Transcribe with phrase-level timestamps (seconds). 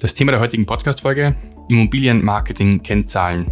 [0.00, 1.34] Das Thema der heutigen Podcast-Folge:
[1.68, 3.48] Immobilienmarketing-Kennzahlen.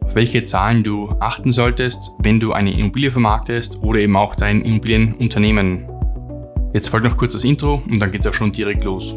[0.00, 4.62] Auf welche Zahlen du achten solltest, wenn du eine Immobilie vermarktest oder eben auch dein
[4.62, 5.88] Immobilienunternehmen.
[6.72, 9.16] Jetzt folgt noch kurz das Intro und dann geht es auch schon direkt los.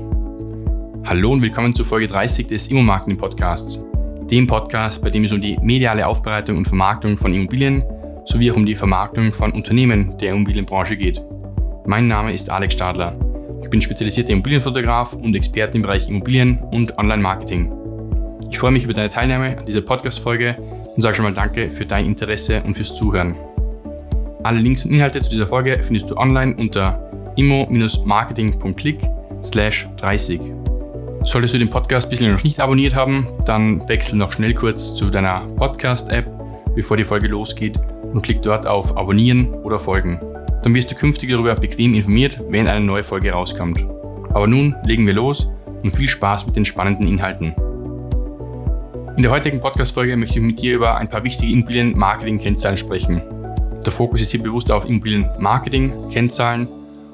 [1.05, 3.79] Hallo und willkommen zu Folge 30 des Immo-Marketing-Podcasts,
[4.31, 7.83] dem Podcast, bei dem es um die mediale Aufbereitung und Vermarktung von Immobilien
[8.25, 11.21] sowie auch um die Vermarktung von Unternehmen der Immobilienbranche geht.
[11.85, 13.15] Mein Name ist Alex Stadler.
[13.61, 17.71] Ich bin spezialisierter Immobilienfotograf und Experte im Bereich Immobilien und Online-Marketing.
[18.49, 20.55] Ich freue mich über deine Teilnahme an dieser Podcast-Folge
[20.95, 23.35] und sage schon mal Danke für dein Interesse und fürs Zuhören.
[24.43, 28.99] Alle Links und Inhalte zu dieser Folge findest du online unter immo-marketing.click
[29.41, 30.41] 30.
[31.23, 35.09] Solltest du den Podcast bislang noch nicht abonniert haben, dann wechsel noch schnell kurz zu
[35.09, 36.25] deiner Podcast-App,
[36.75, 37.79] bevor die Folge losgeht
[38.11, 40.19] und klick dort auf Abonnieren oder Folgen.
[40.63, 43.83] Dann wirst du künftig darüber bequem informiert, wenn eine neue Folge rauskommt.
[44.33, 45.47] Aber nun legen wir los
[45.81, 47.55] und viel Spaß mit den spannenden Inhalten.
[49.17, 53.21] In der heutigen Podcast-Folge möchte ich mit dir über ein paar wichtige Immobilien-Marketing-Kennzahlen sprechen.
[53.85, 56.67] Der Fokus ist hier bewusst auf Immobilien-Marketing-Kennzahlen.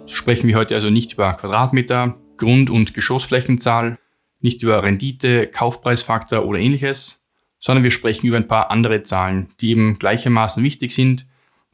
[0.05, 3.97] So sprechen wir heute also nicht über Quadratmeter, Grund- und Geschossflächenzahl,
[4.41, 7.25] nicht über Rendite, Kaufpreisfaktor oder ähnliches,
[7.59, 11.25] sondern wir sprechen über ein paar andere Zahlen, die eben gleichermaßen wichtig sind,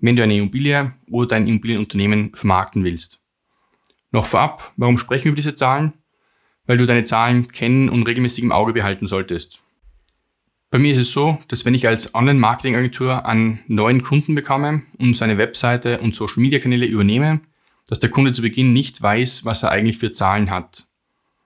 [0.04, 3.22] wenn du eine Immobilie oder dein Immobilienunternehmen vermarkten willst.
[4.12, 5.94] Noch vorab, warum sprechen wir über diese Zahlen?
[6.66, 9.64] Weil du deine Zahlen kennen und regelmäßig im Auge behalten solltest.
[10.70, 15.16] Bei mir ist es so, dass wenn ich als Online-Marketing-Agentur einen neuen Kunden bekomme und
[15.16, 17.40] seine Webseite und Social-Media-Kanäle übernehme,
[17.88, 20.86] dass der Kunde zu Beginn nicht weiß, was er eigentlich für Zahlen hat.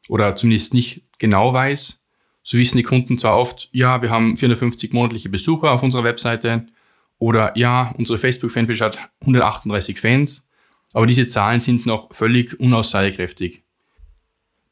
[0.09, 2.01] Oder zumindest nicht genau weiß.
[2.41, 6.65] So wissen die Kunden zwar oft, ja, wir haben 450 monatliche Besucher auf unserer Webseite,
[7.19, 10.47] oder ja, unsere Facebook-Fanpage hat 138 Fans,
[10.93, 13.63] aber diese Zahlen sind noch völlig unaussagekräftig.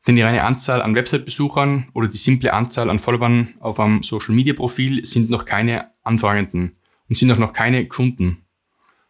[0.07, 5.05] Denn die reine Anzahl an Website-Besuchern oder die simple Anzahl an Followern auf einem Social-Media-Profil
[5.05, 6.77] sind noch keine Anfragenden
[7.09, 8.43] und sind auch noch keine Kunden.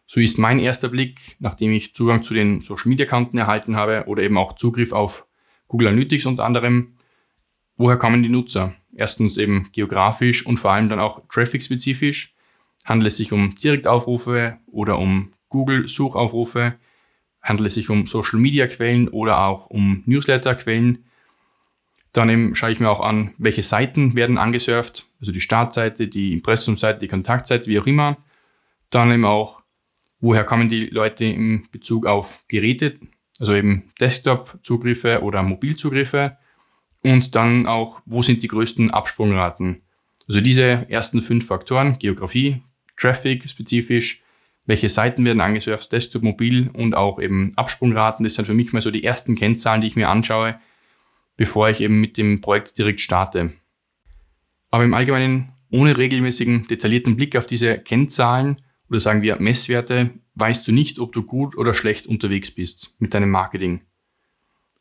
[0.06, 4.38] So ist mein erster Blick, nachdem ich Zugang zu den Social-Media-Konten erhalten habe oder eben
[4.38, 5.26] auch Zugriff auf
[5.68, 6.94] Google Analytics unter anderem,
[7.76, 8.74] woher kommen die Nutzer?
[8.94, 12.35] Erstens eben geografisch und vor allem dann auch traffic-spezifisch
[12.86, 16.76] Handelt es sich um Direktaufrufe oder um Google-Suchaufrufe?
[17.42, 21.04] Handelt es sich um Social-Media-Quellen oder auch um Newsletter-Quellen?
[22.12, 27.00] Dann schaue ich mir auch an, welche Seiten werden angesurft, also die Startseite, die Impressumseite,
[27.00, 28.18] die Kontaktseite, wie auch immer.
[28.90, 29.62] Dann eben auch,
[30.20, 32.98] woher kommen die Leute in Bezug auf Geräte,
[33.40, 36.38] also eben Desktop-Zugriffe oder Mobilzugriffe.
[37.02, 39.82] Und dann auch, wo sind die größten Absprungraten?
[40.28, 42.62] Also diese ersten fünf Faktoren, Geografie,
[42.96, 44.22] Traffic spezifisch,
[44.66, 48.24] welche Seiten werden angesurft, Desktop, Mobil und auch eben Absprungraten.
[48.24, 50.58] Das sind für mich mal so die ersten Kennzahlen, die ich mir anschaue,
[51.36, 53.52] bevor ich eben mit dem Projekt direkt starte.
[54.70, 58.56] Aber im Allgemeinen, ohne regelmäßigen, detaillierten Blick auf diese Kennzahlen
[58.88, 63.14] oder sagen wir Messwerte, weißt du nicht, ob du gut oder schlecht unterwegs bist mit
[63.14, 63.82] deinem Marketing.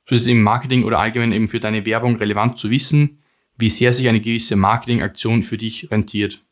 [0.08, 3.20] So ist es im Marketing oder allgemein eben für deine Werbung relevant zu wissen,
[3.58, 6.45] wie sehr sich eine gewisse Marketingaktion für dich rentiert.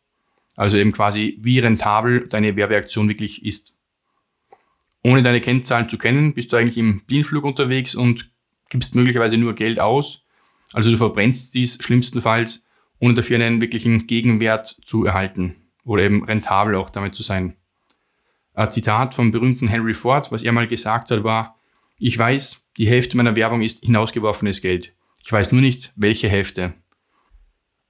[0.55, 3.75] Also eben quasi, wie rentabel deine Werbeaktion wirklich ist.
[5.03, 8.31] Ohne deine Kennzahlen zu kennen, bist du eigentlich im Blindflug unterwegs und
[8.69, 10.25] gibst möglicherweise nur Geld aus.
[10.71, 12.63] Also du verbrennst dies schlimmstenfalls,
[12.99, 17.55] ohne dafür einen wirklichen Gegenwert zu erhalten oder eben rentabel auch damit zu sein.
[18.53, 21.59] Ein Zitat vom berühmten Henry Ford, was er mal gesagt hat, war,
[21.99, 24.93] ich weiß, die Hälfte meiner Werbung ist hinausgeworfenes Geld.
[25.23, 26.73] Ich weiß nur nicht, welche Hälfte.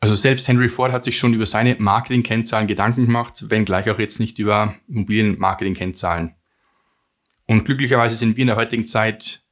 [0.04, 4.20] Also selbst Henry Ford hat sich schon über seine Marketing-Kennzahlen Gedanken gemacht, wenngleich auch jetzt
[4.20, 6.36] nicht über Immobilien-Marketing-Kennzahlen.
[7.48, 9.46] Und glücklicherweise sind wir in der heutigen Zeit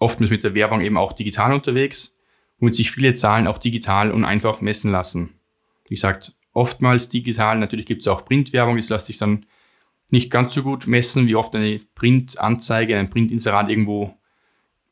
[0.00, 2.16] oftmals mit der Werbung eben auch digital unterwegs,
[2.58, 5.38] womit sich viele Zahlen auch digital und einfach messen lassen.
[5.86, 9.46] Wie gesagt, oftmals digital, natürlich gibt es auch Printwerbung, das lässt sich dann
[10.10, 14.18] nicht ganz so gut messen, wie oft eine Printanzeige, ein Printinserat irgendwo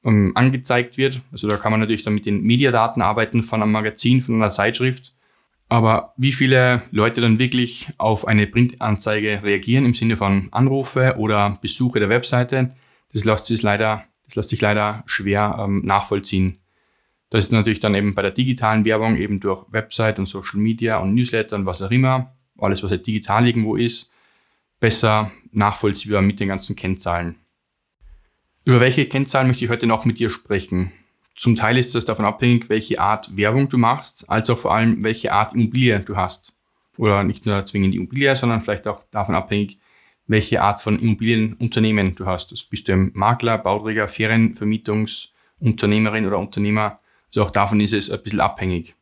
[0.05, 1.21] ähm, angezeigt wird.
[1.33, 4.51] Also da kann man natürlich dann mit den Mediadaten arbeiten von einem Magazin, von einer
[4.51, 5.13] Zeitschrift.
[5.69, 11.59] Aber wie viele Leute dann wirklich auf eine Printanzeige reagieren im Sinne von Anrufe oder
[11.63, 12.74] Besuche der Webseite,
[13.13, 16.59] das lässt sich leider, das lässt sich leider schwer ähm, nachvollziehen.
[17.30, 20.98] Das ist natürlich dann eben bei der digitalen Werbung eben durch Website und Social Media
[20.98, 24.13] und Newsletter und was auch immer, alles was halt digital irgendwo ist,
[24.80, 27.36] besser nachvollziehbar mit den ganzen Kennzahlen.
[28.65, 30.92] Über welche Kennzahlen möchte ich heute noch mit dir sprechen?
[31.34, 35.03] Zum Teil ist das davon abhängig, welche Art Werbung du machst, als auch vor allem,
[35.03, 36.53] welche Art Immobilie du hast.
[36.98, 39.78] Oder nicht nur zwingend die Immobilie, sondern vielleicht auch davon abhängig,
[40.27, 42.51] welche Art von Immobilienunternehmen du hast.
[42.51, 48.22] Also bist du ein Makler, Bauträger, Ferienvermietungsunternehmerin oder Unternehmer, Also auch davon ist es ein
[48.22, 48.95] bisschen abhängig.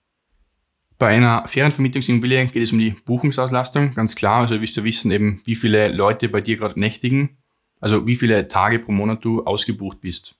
[0.99, 4.43] Bei einer Ferienvermietungsimmobilie geht es um die Buchungsauslastung, ganz klar.
[4.43, 7.38] Also willst du wissen eben, wie viele Leute bei dir gerade nächtigen,
[7.80, 10.34] also wie viele Tage pro Monat du ausgebucht bist.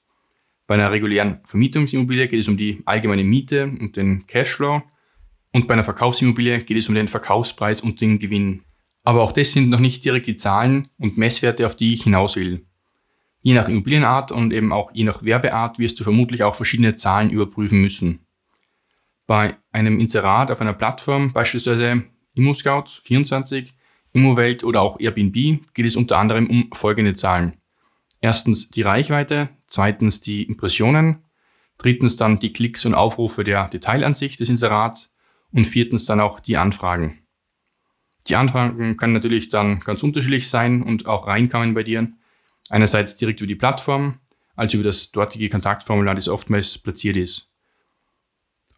[0.67, 4.83] Bei einer regulären Vermietungsimmobilie geht es um die allgemeine Miete und den Cashflow.
[5.53, 8.63] Und bei einer Verkaufsimmobilie geht es um den Verkaufspreis und den Gewinn.
[9.03, 12.37] Aber auch das sind noch nicht direkt die Zahlen und Messwerte, auf die ich hinaus
[12.37, 12.67] will.
[13.41, 17.31] Je nach Immobilienart und eben auch je nach Werbeart wirst du vermutlich auch verschiedene Zahlen
[17.31, 18.27] überprüfen müssen.
[19.27, 22.05] Bei einem Inserat auf einer Plattform, beispielsweise
[22.37, 23.71] ImmoScout24,
[24.19, 27.55] Immowelt oder auch Airbnb, geht es unter anderem um folgende Zahlen.
[28.21, 31.25] Erstens die Reichweite, zweitens die Impressionen,
[31.79, 35.15] drittens dann die Klicks und Aufrufe der Detailansicht des Inserats
[35.53, 37.21] und viertens dann auch die Anfragen.
[38.27, 42.11] Die Anfragen können natürlich dann ganz unterschiedlich sein und auch reinkommen bei dir.
[42.69, 44.21] Einerseits direkt über die Plattform,
[44.57, 47.48] also über das dortige Kontaktformular, das oftmals platziert ist.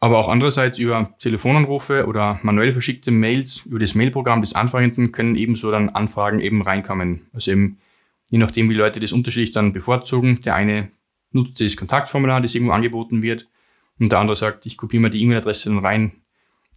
[0.02, 5.36] Aber auch andererseits über Telefonanrufe oder manuell verschickte Mails über das Mailprogramm des Anfragenden können
[5.36, 7.28] ebenso dann Anfragen eben reinkommen.
[7.34, 7.78] Also eben
[8.30, 10.40] je nachdem, wie Leute das unterschiedlich dann bevorzugen.
[10.40, 10.90] Der eine
[11.32, 13.46] nutzt das Kontaktformular, das irgendwo angeboten wird
[13.98, 16.22] und der andere sagt, ich kopiere mir die E-Mail-Adresse dann rein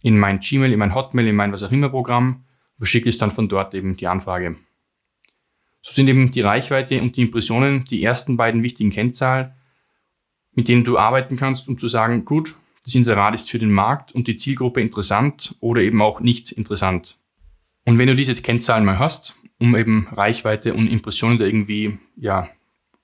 [0.02, 2.44] in mein Gmail, in mein Hotmail, in mein was auch immer Programm,
[2.78, 4.56] verschicke es dann von dort eben die Anfrage.
[5.80, 9.52] So sind eben die Reichweite und die Impressionen die ersten beiden wichtigen Kennzahlen,
[10.52, 14.12] mit denen du arbeiten kannst, um zu sagen, gut, das Inserat ist für den Markt
[14.12, 17.18] und die Zielgruppe interessant oder eben auch nicht interessant.
[17.86, 22.48] Und wenn du diese Kennzahlen mal hast, um eben Reichweite und Impressionen da irgendwie ja,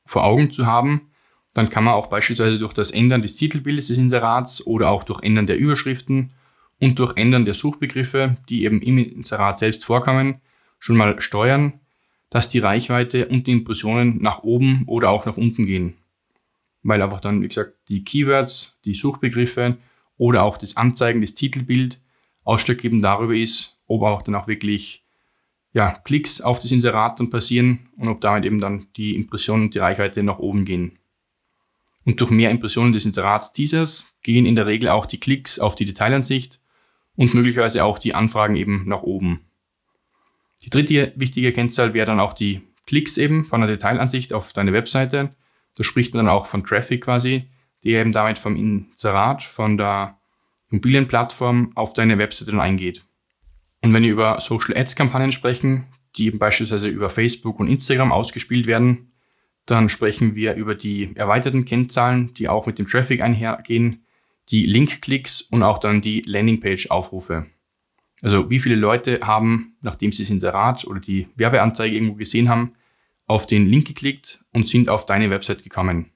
[0.05, 1.11] vor Augen zu haben,
[1.55, 5.23] dann kann man auch beispielsweise durch das Ändern des Titelbildes des Inserats oder auch durch
[5.23, 6.33] Ändern der Überschriften
[6.79, 10.41] und durch Ändern der Suchbegriffe, die eben im Inserat selbst vorkommen,
[10.79, 11.81] schon mal steuern,
[12.29, 15.97] dass die Reichweite und die Impressionen nach oben oder auch nach unten gehen.
[16.82, 19.77] Weil einfach dann, wie gesagt, die Keywords, die Suchbegriffe
[20.17, 22.00] oder auch das Anzeigen des Titelbild
[22.44, 25.05] ausschlaggebend darüber ist, ob auch dann auch wirklich
[25.73, 29.75] ja, Klicks auf das Inserat dann passieren und ob damit eben dann die Impressionen und
[29.75, 30.99] die Reichweite nach oben gehen.
[32.05, 35.75] Und durch mehr Impressionen des Inserats Teasers gehen in der Regel auch die Klicks auf
[35.75, 36.61] die Detailansicht
[37.15, 39.44] und möglicherweise auch die Anfragen eben nach oben.
[40.62, 44.73] Die dritte wichtige Kennzahl wäre dann auch die Klicks eben von der Detailansicht auf deine
[44.73, 45.35] Webseite.
[45.77, 47.49] Da spricht man dann auch von Traffic quasi,
[47.85, 50.19] der eben damit vom Inserat, von der
[50.71, 53.05] Immobilienplattform auf deine Webseite dann eingeht.
[53.83, 55.87] Und wenn wir über Social Ads Kampagnen sprechen,
[56.17, 59.13] die eben beispielsweise über Facebook und Instagram ausgespielt werden,
[59.67, 64.05] dann sprechen wir über die erweiterten Kennzahlen, die auch mit dem Traffic einhergehen,
[64.49, 67.47] die Link-Klicks und auch dann die Landingpage-Aufrufe.
[68.23, 72.75] Also wie viele Leute haben, nachdem sie das Inserat oder die Werbeanzeige irgendwo gesehen haben,
[73.31, 76.11] auf den Link geklickt und sind auf deine Website gekommen.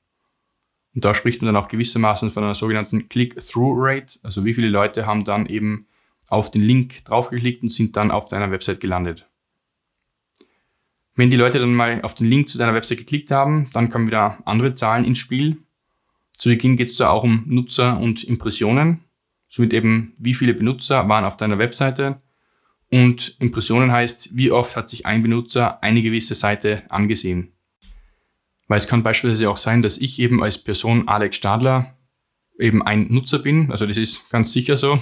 [0.94, 5.06] Und da spricht man dann auch gewissermaßen von einer sogenannten Click-Through-Rate, also wie viele Leute
[5.06, 5.87] haben dann eben
[6.28, 9.28] auf den Link draufgeklickt und sind dann auf deiner Website gelandet.
[11.14, 14.08] Wenn die Leute dann mal auf den Link zu deiner Website geklickt haben, dann kommen
[14.08, 15.58] wieder andere Zahlen ins Spiel.
[16.32, 19.05] Zu Beginn geht es da auch um Nutzer und Impressionen
[19.46, 22.20] somit eben, wie viele Benutzer waren auf deiner Webseite.
[22.90, 27.52] Und Impressionen heißt, wie oft hat sich ein Benutzer eine gewisse Seite angesehen.
[28.69, 31.96] Weil es kann beispielsweise auch sein, dass ich eben als Person Alex Stadler
[32.58, 35.00] eben ein Nutzer bin, also das ist ganz sicher so.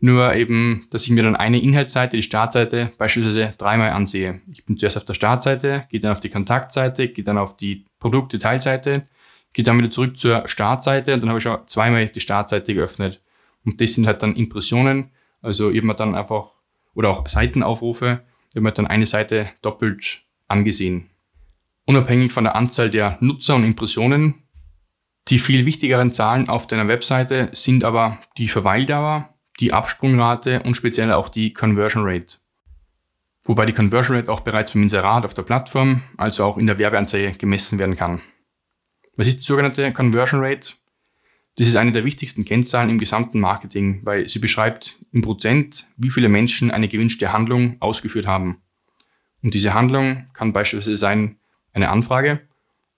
[0.00, 4.42] Nur eben, dass ich mir dann eine Inhaltsseite, die Startseite, beispielsweise dreimal ansehe.
[4.52, 7.86] Ich bin zuerst auf der Startseite, gehe dann auf die Kontaktseite, gehe dann auf die
[8.00, 9.08] Produktdetailseite,
[9.52, 13.22] gehe dann wieder zurück zur Startseite und dann habe ich schon zweimal die Startseite geöffnet.
[13.64, 16.52] Und das sind halt dann Impressionen, also eben dann einfach,
[16.94, 18.22] oder auch Seitenaufrufe,
[18.54, 21.10] eben dann eine Seite doppelt angesehen.
[21.86, 24.44] Unabhängig von der Anzahl der Nutzer und Impressionen,
[25.28, 31.12] die viel wichtigeren Zahlen auf deiner Webseite sind aber die Verweildauer, die Absprungrate und speziell
[31.12, 32.38] auch die Conversion Rate.
[33.44, 36.78] Wobei die Conversion Rate auch bereits beim Inserat auf der Plattform, also auch in der
[36.78, 38.20] Werbeanzeige gemessen werden kann.
[39.16, 40.74] Was ist die sogenannte Conversion Rate?
[41.56, 46.10] Das ist eine der wichtigsten Kennzahlen im gesamten Marketing, weil sie beschreibt im Prozent, wie
[46.10, 48.62] viele Menschen eine gewünschte Handlung ausgeführt haben.
[49.42, 51.36] Und diese Handlung kann beispielsweise sein
[51.72, 52.40] eine Anfrage,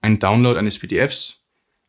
[0.01, 1.43] ein Download eines PDFs,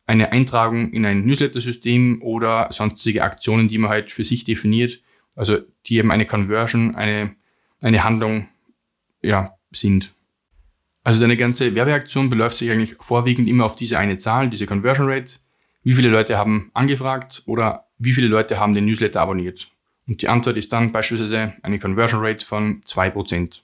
[0.06, 5.00] eine Eintragung in ein Newsletter-System oder sonstige Aktionen, die man halt für sich definiert,
[5.36, 7.36] also die eben eine Conversion, eine,
[7.82, 8.48] eine Handlung
[9.22, 10.14] ja, sind.
[11.04, 15.08] Also deine ganze Werbeaktion beläuft sich eigentlich vorwiegend immer auf diese eine Zahl, diese Conversion
[15.08, 15.38] Rate,
[15.88, 19.70] wie viele Leute haben angefragt oder wie viele Leute haben den Newsletter abonniert.
[20.06, 23.60] Und die Antwort ist dann beispielsweise eine Conversion Rate von 2%.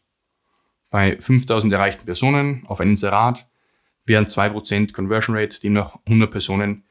[0.91, 3.47] Bei 5000 erreichten Personen auf ein Inserat
[4.07, 6.85] wären 2% Conversion Rate demnach 100 Personen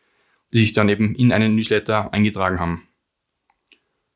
[0.54, 2.88] die sich dann eben in einen Newsletter eingetragen haben.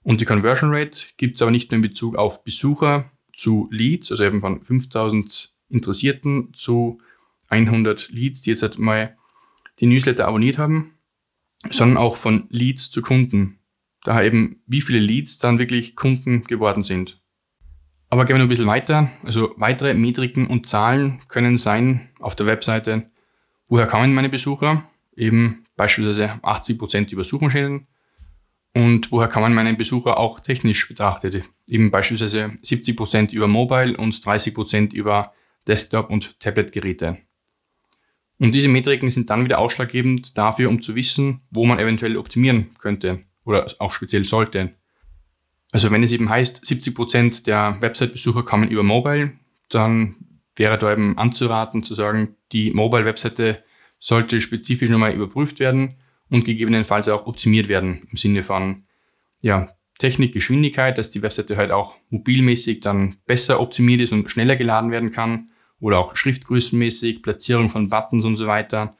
[0.03, 4.11] Und die Conversion Rate gibt es aber nicht nur in Bezug auf Besucher zu Leads,
[4.11, 6.99] also eben von 5000 Interessierten zu
[7.49, 9.17] 100 Leads, die jetzt halt mal
[9.79, 10.96] die Newsletter abonniert haben,
[11.71, 13.59] sondern auch von Leads zu Kunden.
[14.03, 17.21] Daher eben, wie viele Leads dann wirklich Kunden geworden sind.
[18.09, 19.11] Aber gehen wir noch ein bisschen weiter.
[19.23, 23.11] Also weitere Metriken und Zahlen können sein auf der Webseite,
[23.67, 24.89] woher kamen meine Besucher?
[25.15, 27.87] Eben beispielsweise 80% über Suchmaschinen,
[28.77, 31.43] und woher kann man meinen Besucher auch technisch betrachtet?
[31.67, 35.33] Eben beispielsweise 70% über Mobile und 30% über
[35.67, 37.17] Desktop- und Tablet-Geräte.
[38.39, 42.69] Und diese Metriken sind dann wieder ausschlaggebend dafür, um zu wissen, wo man eventuell optimieren
[42.79, 44.73] könnte oder auch speziell sollte.
[45.71, 49.33] Also wenn es eben heißt, 70% der Website-Besucher kommen über Mobile,
[49.69, 50.15] dann
[50.55, 53.63] wäre da eben anzuraten zu sagen, die Mobile-Webseite
[53.99, 55.95] sollte spezifisch nochmal überprüft werden
[56.29, 58.83] und gegebenenfalls auch optimiert werden im Sinne von
[59.41, 64.91] ja, Technik, dass die Webseite halt auch mobilmäßig dann besser optimiert ist und schneller geladen
[64.91, 68.95] werden kann oder auch schriftgrößenmäßig, Platzierung von Buttons und so weiter,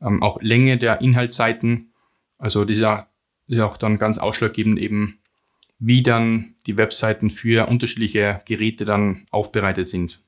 [0.00, 1.92] ähm, auch Länge der Inhaltsseiten.
[2.38, 3.08] Also dieser
[3.46, 5.18] ist auch dann ganz ausschlaggebend eben,
[5.78, 10.20] wie dann die Webseiten für unterschiedliche Geräte dann aufbereitet sind.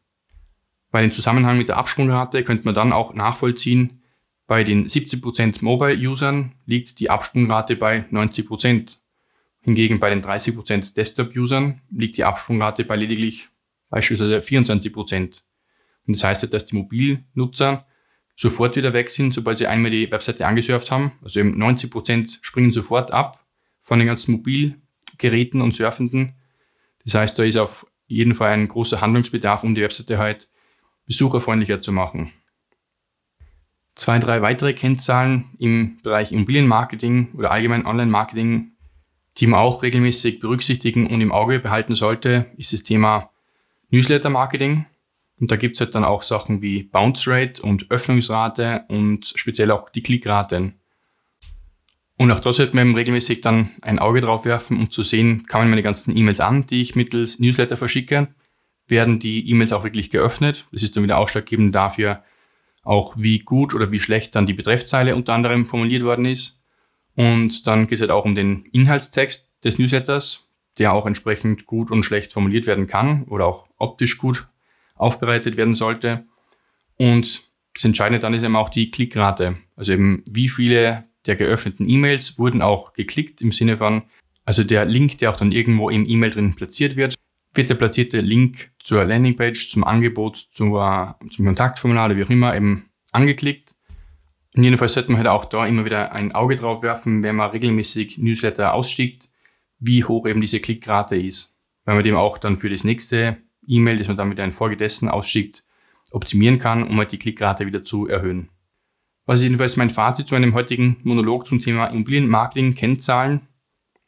[0.90, 4.02] Bei dem Zusammenhang mit der Absprungrate könnte man dann auch nachvollziehen,
[4.46, 8.98] bei den 70% Mobile-Usern liegt die Absprungrate bei 90%.
[9.60, 13.48] Hingegen bei den 30% Desktop-Usern liegt die Absprungrate bei lediglich
[13.88, 15.42] beispielsweise 24%.
[16.06, 17.86] Und das heißt, dass die Mobilnutzer
[18.34, 21.12] sofort wieder weg sind, sobald sie einmal die Webseite angesurft haben.
[21.22, 23.44] Also eben 90% springen sofort ab
[23.82, 26.34] von den ganzen Mobilgeräten und Surfenden.
[27.04, 30.48] Das heißt, da ist auf jeden Fall ein großer Handlungsbedarf, um die Webseite halt
[31.06, 32.32] besucherfreundlicher zu machen.
[33.94, 38.72] Zwei, drei weitere Kennzahlen im Bereich Immobilienmarketing oder allgemein Online-Marketing,
[39.36, 43.30] die man auch regelmäßig berücksichtigen und im Auge behalten sollte, ist das Thema
[43.90, 44.86] Newsletter-Marketing.
[45.42, 49.72] Und da gibt es halt dann auch Sachen wie Bounce Rate und Öffnungsrate und speziell
[49.72, 50.78] auch die Klickraten.
[52.16, 55.68] Und auch da sollte man regelmäßig dann ein Auge drauf werfen, um zu sehen, kamen
[55.68, 58.28] meine ganzen E-Mails an, die ich mittels Newsletter verschicke,
[58.86, 60.68] werden die E-Mails auch wirklich geöffnet.
[60.70, 62.22] Das ist dann wieder ausschlaggebend dafür,
[62.84, 66.62] auch wie gut oder wie schlecht dann die Betreffzeile unter anderem formuliert worden ist.
[67.16, 70.46] Und dann geht es halt auch um den Inhaltstext des Newsletters,
[70.78, 74.46] der auch entsprechend gut und schlecht formuliert werden kann oder auch optisch gut
[75.02, 76.24] aufbereitet werden sollte.
[76.96, 79.56] Und das Entscheidende dann ist eben auch die Klickrate.
[79.76, 84.02] Also eben wie viele der geöffneten E-Mails wurden auch geklickt im Sinne von,
[84.44, 87.14] also der Link, der auch dann irgendwo im E-Mail drin platziert wird,
[87.54, 92.54] wird der platzierte Link zur Landingpage, zum Angebot, zur, zum Kontaktformular oder wie auch immer
[92.56, 93.74] eben angeklickt.
[94.54, 97.50] Und jedenfalls sollte man halt auch da immer wieder ein Auge drauf werfen, wenn man
[97.50, 99.30] regelmäßig Newsletter ausschickt,
[99.78, 101.56] wie hoch eben diese Klickrate ist.
[101.84, 105.08] Weil man dem auch dann für das nächste E-Mail, das man dann mit einem Folgedessen
[105.08, 105.64] ausschickt,
[106.12, 108.50] optimieren kann, um halt die Klickrate wieder zu erhöhen.
[109.24, 113.48] Was ist jedenfalls mein Fazit zu einem heutigen Monolog zum Thema Immobilienmarketing, Kennzahlen,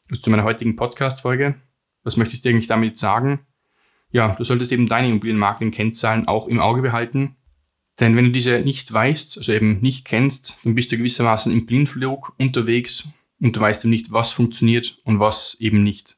[0.09, 1.55] also zu meiner heutigen Podcast-Folge.
[2.03, 3.45] Was möchte ich dir eigentlich damit sagen?
[4.11, 7.37] Ja, du solltest eben deine Immobilienmarketing-Kennzahlen auch im Auge behalten.
[7.99, 11.65] Denn wenn du diese nicht weißt, also eben nicht kennst, dann bist du gewissermaßen im
[11.65, 13.07] Blindflug unterwegs
[13.39, 16.17] und du weißt eben nicht, was funktioniert und was eben nicht.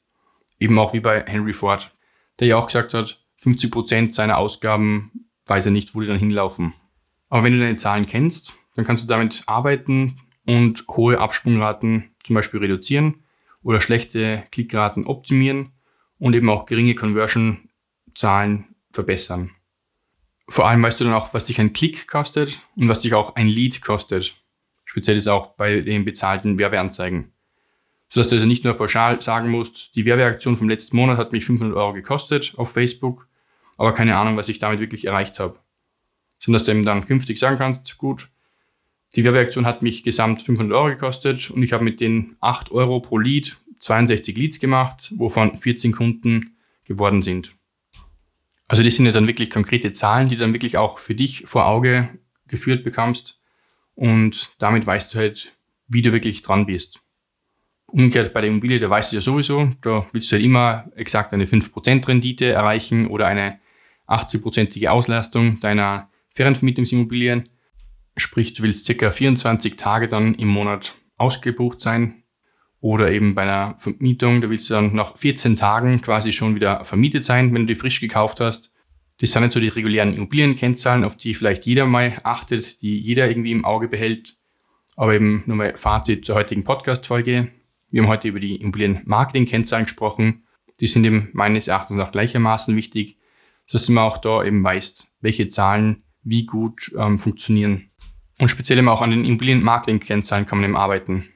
[0.59, 1.95] Eben auch wie bei Henry Ford,
[2.39, 6.19] der ja auch gesagt hat, 50 Prozent seiner Ausgaben weiß er nicht, wo die dann
[6.19, 6.73] hinlaufen.
[7.29, 12.35] Aber wenn du deine Zahlen kennst, dann kannst du damit arbeiten und hohe Absprungraten zum
[12.35, 13.23] Beispiel reduzieren
[13.63, 15.73] oder schlechte Klickraten optimieren
[16.19, 19.51] und eben auch geringe Conversion-Zahlen verbessern.
[20.49, 23.35] Vor allem weißt du dann auch, was dich ein Klick kostet und was dich auch
[23.35, 24.35] ein Lead kostet.
[24.85, 27.33] Speziell ist auch bei den bezahlten Werbeanzeigen.
[28.09, 31.43] Sodass du also nicht nur pauschal sagen musst, die Werbeaktion vom letzten Monat hat mich
[31.43, 33.26] 500 Euro gekostet auf Facebook,
[33.77, 35.59] aber keine Ahnung, was ich damit wirklich erreicht habe.
[36.39, 38.29] Sondern dass du eben dann künftig sagen kannst, gut,
[39.15, 42.99] die Werbeaktion hat mich gesamt 500 Euro gekostet und ich habe mit den 8 Euro
[42.99, 47.55] pro Lead 62 Leads gemacht, wovon 14 Kunden geworden sind.
[48.67, 51.43] Also das sind ja dann wirklich konkrete Zahlen, die du dann wirklich auch für dich
[51.45, 52.09] vor Auge
[52.47, 53.39] geführt bekommst
[53.95, 55.53] und damit weißt du halt,
[55.87, 57.01] wie du wirklich dran bist.
[57.87, 61.33] Umgekehrt bei der Immobilie, da weißt du ja sowieso, da willst du halt immer exakt
[61.33, 63.57] eine 5% Rendite erreichen oder eine
[64.07, 67.49] 80%ige Auslastung deiner Ferienvermietungsimmobilien.
[68.15, 72.23] Sprich, du willst circa 24 Tage dann im Monat ausgebucht sein
[72.79, 76.85] oder eben bei einer Vermietung, da willst du dann nach 14 Tagen quasi schon wieder
[76.85, 78.71] vermietet sein, wenn du die frisch gekauft hast.
[79.19, 83.27] Das sind jetzt so die regulären Immobilienkennzahlen, auf die vielleicht jeder mal achtet, die jeder
[83.27, 84.37] irgendwie im Auge behält.
[84.95, 87.51] Aber eben nur mal Fazit zur heutigen Podcast-Folge.
[87.89, 90.43] Wir haben heute über die Immobilien-Marketing-Kennzahlen gesprochen.
[90.79, 93.16] Die sind eben meines Erachtens auch gleichermaßen wichtig,
[93.67, 97.91] sodass man auch da eben weiß, welche Zahlen wie gut ähm, funktionieren.
[98.39, 101.29] Und speziell eben auch an den Immobilien-Marketing-Kennzahlen kann man eben arbeiten.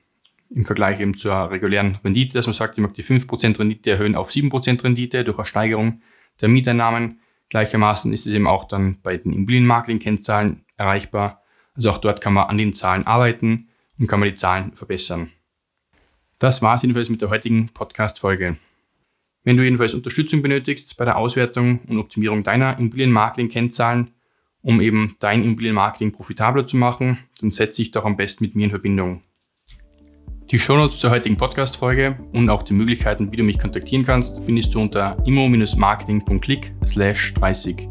[0.49, 4.15] Im Vergleich eben zur regulären Rendite, dass man sagt, ich mag die 5% Rendite erhöhen
[4.15, 6.01] auf 7% Rendite durch eine Steigerung
[6.41, 7.21] der Mieteinnahmen.
[7.49, 11.41] Gleichermaßen ist es eben auch dann bei den Immobilien-Marketing-Kennzahlen erreichbar.
[11.73, 15.31] Also auch dort kann man an den Zahlen arbeiten und kann man die Zahlen verbessern.
[16.37, 18.57] Das war es jedenfalls mit der heutigen Podcast-Folge.
[19.43, 24.11] Wenn du jedenfalls Unterstützung benötigst bei der Auswertung und Optimierung deiner Immobilien-Marketing-Kennzahlen,
[24.61, 28.65] um eben dein Immobilienmarketing profitabler zu machen, dann setze dich doch am besten mit mir
[28.65, 29.23] in Verbindung.
[30.51, 34.75] Die Shownotes zur heutigen Podcast-Folge und auch die Möglichkeiten, wie du mich kontaktieren kannst, findest
[34.75, 37.87] du unter immo-marketing.click 30.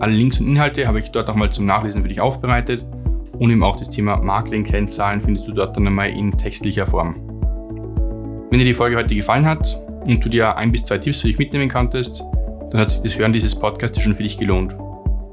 [0.00, 2.84] Alle Links und Inhalte habe ich dort nochmal zum Nachlesen für dich aufbereitet
[3.38, 7.14] und eben auch das Thema Marketing-Kennzahlen findest du dort dann einmal in textlicher Form.
[8.50, 11.28] Wenn dir die Folge heute gefallen hat und du dir ein bis zwei Tipps für
[11.28, 12.22] dich mitnehmen konntest,
[12.70, 14.74] dann hat sich das Hören dieses Podcasts schon für dich gelohnt.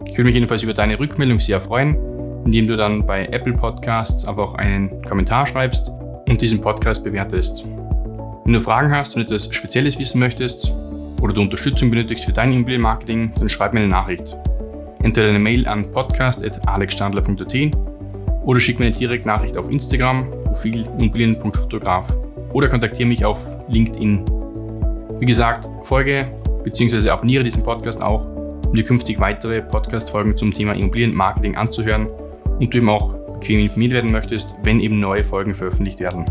[0.05, 1.97] Ich würde mich jedenfalls über deine Rückmeldung sehr freuen,
[2.45, 5.91] indem du dann bei Apple Podcasts einfach einen Kommentar schreibst
[6.27, 7.65] und diesen Podcast bewertest.
[8.43, 10.71] Wenn du Fragen hast und etwas Spezielles wissen möchtest
[11.21, 14.35] oder du Unterstützung benötigst für dein Immobilienmarketing, dann schreib mir eine Nachricht.
[15.03, 17.55] Entweder eine Mail an podcast.alexstandler.at
[18.43, 22.13] oder schick mir eine Direktnachricht auf Instagram, Profil immobilien.fotograf
[22.53, 24.25] oder kontaktiere mich auf LinkedIn.
[25.21, 27.09] Wie gesagt, folge bzw.
[27.09, 28.25] abonniere diesen Podcast auch
[28.65, 33.91] um dir künftig weitere Podcast-Folgen zum Thema Immobilienmarketing anzuhören und du eben auch bequem informiert
[33.91, 36.25] werden möchtest, wenn eben neue Folgen veröffentlicht werden.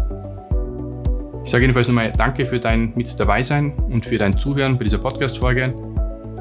[1.44, 4.82] Ich sage jedenfalls nochmal Danke für dein Mit dabei sein und für dein Zuhören bei
[4.82, 5.73] dieser Podcast-Folge.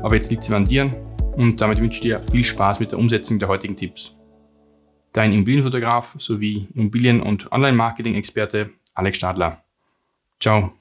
[0.01, 0.91] Aber jetzt liegt sie an dir
[1.33, 4.15] und damit wünsche ich dir viel Spaß mit der Umsetzung der heutigen Tipps.
[5.13, 9.63] Dein Immobilienfotograf sowie Immobilien- und Online-Marketing-Experte Alex Stadler.
[10.39, 10.78] Ciao.